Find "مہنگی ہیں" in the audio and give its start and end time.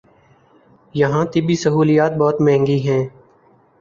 2.41-3.03